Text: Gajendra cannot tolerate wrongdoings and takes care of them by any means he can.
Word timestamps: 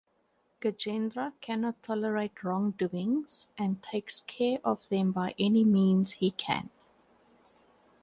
Gajendra 0.61 1.33
cannot 1.41 1.83
tolerate 1.83 2.43
wrongdoings 2.43 3.49
and 3.55 3.83
takes 3.83 4.21
care 4.21 4.57
of 4.63 4.89
them 4.89 5.11
by 5.11 5.35
any 5.37 5.63
means 5.63 6.13
he 6.13 6.31
can. 6.31 6.71